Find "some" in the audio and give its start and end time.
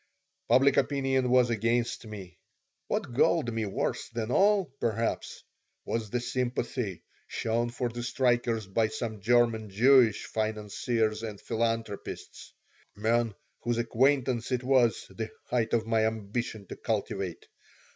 8.87-9.21